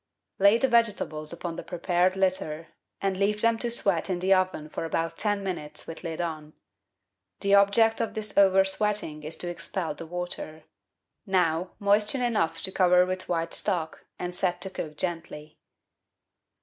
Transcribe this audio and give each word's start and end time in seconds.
Lay 0.39 0.57
the 0.57 0.67
vegetables 0.67 1.31
upon 1.31 1.57
the 1.57 1.63
prepared 1.63 2.15
litter, 2.15 2.69
and 3.03 3.15
leave 3.15 3.41
them 3.41 3.59
to 3.59 3.69
sweat 3.69 4.09
in 4.09 4.17
the 4.17 4.33
oven 4.33 4.67
for 4.67 4.83
about 4.83 5.15
ten 5.15 5.43
minutes 5.43 5.85
with 5.85 6.03
lid 6.03 6.19
on. 6.19 6.53
The 7.41 7.53
object 7.53 8.01
of 8.01 8.15
this 8.15 8.35
oven 8.35 8.65
sweating 8.65 9.21
is 9.21 9.37
to 9.37 9.47
expel 9.51 9.93
the 9.93 10.07
water. 10.07 10.63
Now 11.27 11.73
moisten 11.77 12.23
enough 12.23 12.63
to 12.63 12.71
cover 12.71 13.05
with 13.05 13.29
white 13.29 13.53
stock, 13.53 14.07
and 14.17 14.33
set 14.33 14.59
to 14.61 14.71
cook 14.71 14.97
gently. 14.97 15.59